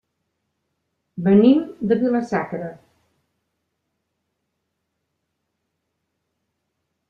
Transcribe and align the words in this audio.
Venim 1.27 1.59
de 1.91 1.97
Vila-sacra. 1.99 2.71